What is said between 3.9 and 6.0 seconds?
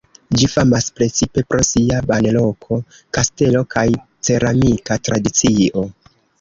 ceramika tradicio.